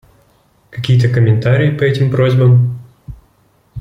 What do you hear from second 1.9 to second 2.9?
просьбам?